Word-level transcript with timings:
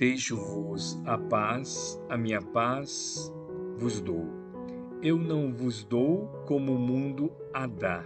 Deixo-vos 0.00 0.98
a 1.04 1.18
paz, 1.18 2.02
a 2.08 2.16
minha 2.16 2.40
paz 2.40 3.30
vos 3.76 4.00
dou. 4.00 4.26
Eu 5.02 5.18
não 5.18 5.52
vos 5.52 5.84
dou 5.84 6.26
como 6.46 6.72
o 6.72 6.78
mundo 6.78 7.30
a 7.52 7.66
dá. 7.66 8.02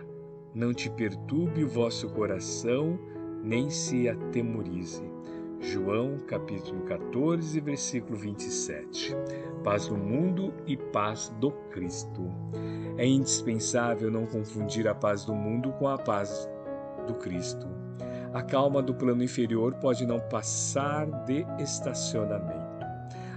Não 0.53 0.75
te 0.75 0.91
perturbe 0.91 1.62
o 1.62 1.69
vosso 1.69 2.09
coração, 2.09 2.99
nem 3.45 3.71
se 3.71 4.09
atemorize. 4.09 5.09
João 5.61 6.18
capítulo 6.27 6.82
14, 6.82 7.61
versículo 7.61 8.18
27. 8.18 9.14
Paz 9.62 9.88
no 9.88 9.96
mundo 9.96 10.52
e 10.66 10.76
paz 10.76 11.29
do 11.38 11.52
Cristo. 11.70 12.24
É 12.98 13.06
indispensável 13.06 14.11
não 14.11 14.26
confundir 14.26 14.88
a 14.88 14.96
paz 14.96 15.24
do 15.24 15.32
mundo 15.32 15.70
com 15.74 15.86
a 15.86 15.96
paz 15.96 16.50
do 17.06 17.14
Cristo. 17.14 17.84
A 18.35 18.43
calma 18.43 18.82
do 18.82 18.93
plano 18.93 19.23
inferior 19.23 19.75
pode 19.75 20.05
não 20.05 20.19
passar 20.19 21.07
de 21.25 21.46
estacionamento. 21.57 22.85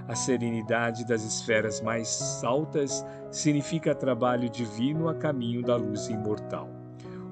A 0.07 0.15
serenidade 0.15 1.05
das 1.05 1.23
esferas 1.23 1.79
mais 1.81 2.43
altas 2.43 3.05
significa 3.29 3.93
trabalho 3.93 4.49
divino 4.49 5.07
a 5.07 5.13
caminho 5.13 5.61
da 5.61 5.75
luz 5.75 6.07
imortal. 6.07 6.67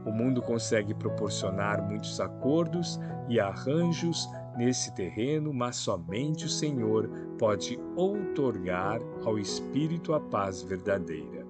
O 0.06 0.12
mundo 0.12 0.44
consegue 0.44 0.94
proporcionar 0.94 1.82
muitos 1.82 2.20
acordos 2.20 3.00
e 3.28 3.40
arranjos 3.40 4.30
nesse 4.56 4.94
terreno, 4.94 5.52
mas 5.52 5.78
somente 5.78 6.46
o 6.46 6.50
Senhor 6.50 7.10
pode 7.40 7.80
outorgar 7.96 9.02
ao 9.26 9.40
espírito 9.40 10.14
a 10.14 10.20
paz 10.20 10.62
verdadeira. 10.62 11.44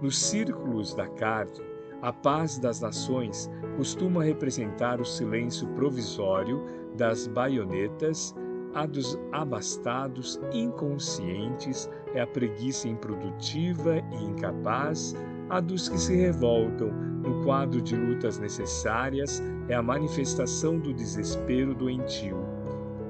Nos 0.00 0.18
círculos 0.18 0.94
da 0.94 1.06
carne, 1.06 1.69
a 2.02 2.12
paz 2.12 2.58
das 2.58 2.80
nações 2.80 3.50
costuma 3.76 4.24
representar 4.24 5.00
o 5.00 5.04
silêncio 5.04 5.68
provisório 5.68 6.64
das 6.96 7.26
baionetas, 7.26 8.34
a 8.74 8.86
dos 8.86 9.18
abastados 9.32 10.40
inconscientes 10.52 11.90
é 12.14 12.20
a 12.20 12.26
preguiça 12.26 12.88
improdutiva 12.88 13.98
e 13.98 14.24
incapaz, 14.24 15.14
a 15.48 15.60
dos 15.60 15.88
que 15.88 15.98
se 15.98 16.14
revoltam 16.14 16.88
no 16.88 17.44
quadro 17.44 17.82
de 17.82 17.96
lutas 17.96 18.38
necessárias 18.38 19.42
é 19.68 19.74
a 19.74 19.82
manifestação 19.82 20.78
do 20.78 20.94
desespero 20.94 21.74
doentio. 21.74 22.38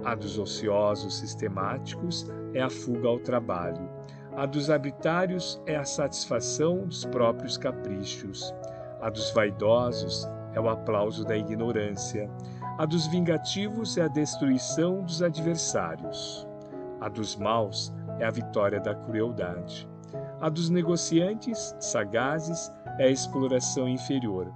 A 0.04 0.14
dos 0.14 0.38
ociosos 0.38 1.18
sistemáticos 1.18 2.26
é 2.54 2.62
a 2.62 2.70
fuga 2.70 3.08
ao 3.08 3.20
trabalho. 3.20 3.88
A 4.34 4.46
dos 4.46 4.70
arbitrários 4.70 5.60
é 5.66 5.76
a 5.76 5.84
satisfação 5.84 6.86
dos 6.86 7.04
próprios 7.04 7.58
caprichos. 7.58 8.54
A 9.00 9.08
dos 9.08 9.30
vaidosos 9.30 10.28
é 10.52 10.60
o 10.60 10.68
aplauso 10.68 11.24
da 11.24 11.36
ignorância. 11.36 12.30
A 12.78 12.84
dos 12.84 13.06
vingativos 13.06 13.96
é 13.96 14.02
a 14.02 14.08
destruição 14.08 15.02
dos 15.02 15.22
adversários. 15.22 16.46
A 17.00 17.08
dos 17.08 17.34
maus 17.34 17.92
é 18.18 18.26
a 18.26 18.30
vitória 18.30 18.78
da 18.78 18.94
crueldade. 18.94 19.88
A 20.40 20.50
dos 20.50 20.68
negociantes 20.68 21.74
sagazes 21.80 22.70
é 22.98 23.04
a 23.04 23.10
exploração 23.10 23.88
inferior. 23.88 24.52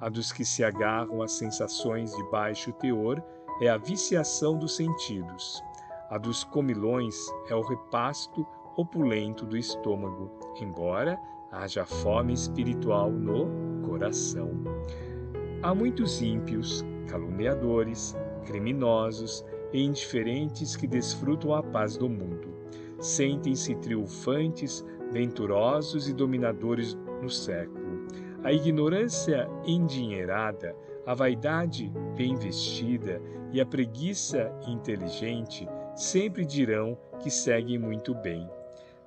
A 0.00 0.08
dos 0.08 0.30
que 0.30 0.44
se 0.44 0.62
agarram 0.62 1.20
às 1.20 1.32
sensações 1.32 2.12
de 2.12 2.30
baixo 2.30 2.72
teor 2.74 3.20
é 3.60 3.68
a 3.68 3.76
viciação 3.76 4.56
dos 4.56 4.76
sentidos. 4.76 5.60
A 6.08 6.18
dos 6.18 6.44
comilões 6.44 7.16
é 7.50 7.54
o 7.54 7.62
repasto 7.62 8.46
opulento 8.76 9.44
do 9.44 9.56
estômago, 9.56 10.30
embora 10.60 11.18
haja 11.50 11.84
fome 11.84 12.32
espiritual 12.32 13.10
no 13.10 13.67
coração. 13.88 14.50
Há 15.62 15.74
muitos 15.74 16.20
ímpios, 16.20 16.84
caluniadores, 17.08 18.14
criminosos 18.44 19.44
e 19.72 19.82
indiferentes 19.82 20.76
que 20.76 20.86
desfrutam 20.86 21.54
a 21.54 21.62
paz 21.62 21.96
do 21.96 22.08
mundo. 22.08 22.48
Sentem-se 23.00 23.74
triunfantes, 23.76 24.84
venturosos 25.10 26.08
e 26.08 26.12
dominadores 26.12 26.96
no 27.22 27.30
século. 27.30 28.06
A 28.44 28.52
ignorância 28.52 29.48
endinheirada, 29.66 30.76
a 31.06 31.14
vaidade 31.14 31.92
bem 32.16 32.36
vestida 32.36 33.20
e 33.52 33.60
a 33.60 33.66
preguiça 33.66 34.52
inteligente 34.66 35.66
sempre 35.96 36.44
dirão 36.44 36.96
que 37.20 37.30
seguem 37.30 37.78
muito 37.78 38.14
bem. 38.14 38.48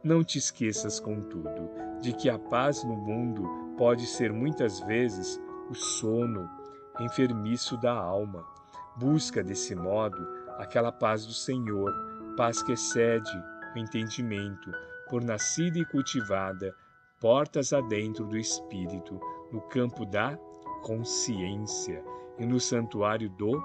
Não 0.03 0.23
te 0.23 0.37
esqueças, 0.37 0.99
contudo, 0.99 1.69
de 2.01 2.11
que 2.11 2.29
a 2.29 2.37
paz 2.37 2.83
no 2.83 2.95
mundo 2.95 3.60
pode 3.81 4.05
ser 4.05 4.31
muitas 4.31 4.79
vezes 4.81 5.41
o 5.67 5.73
sono 5.73 6.47
enfermiço 6.99 7.75
da 7.77 7.91
alma. 7.91 8.45
Busca, 8.95 9.43
desse 9.43 9.73
modo, 9.73 10.23
aquela 10.59 10.91
paz 10.91 11.25
do 11.25 11.33
Senhor, 11.33 11.91
paz 12.37 12.61
que 12.61 12.73
excede 12.73 13.31
o 13.75 13.79
entendimento, 13.79 14.71
por 15.09 15.23
nascida 15.23 15.79
e 15.79 15.85
cultivada, 15.85 16.75
portas 17.19 17.73
adentro 17.73 18.23
do 18.23 18.37
espírito, 18.37 19.19
no 19.51 19.61
campo 19.61 20.05
da 20.05 20.37
consciência 20.83 22.05
e 22.37 22.45
no 22.45 22.59
santuário 22.59 23.31
do 23.31 23.59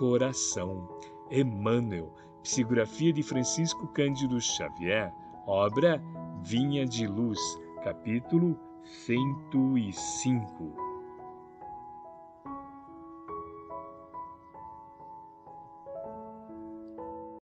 coração. 0.00 0.98
Emmanuel, 1.30 2.12
psicografia 2.42 3.12
de 3.12 3.22
Francisco 3.22 3.86
Cândido 3.92 4.40
Xavier, 4.40 5.12
obra 5.46 6.02
Vinha 6.42 6.84
de 6.84 7.06
Luz, 7.06 7.38
capítulo 7.84 8.58
105. 8.84 10.89